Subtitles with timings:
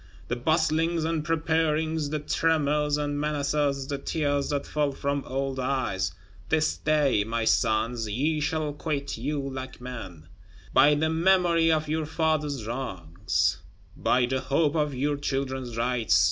[0.29, 6.11] The bustlings and preparings, the tremors and menaces; the tears that fell from old eyes!
[6.49, 10.27] This day, my sons, ye shall quit you like men.
[10.73, 13.59] By the memory of your fathers' wrongs;
[13.95, 16.19] by the hope of your children's rights!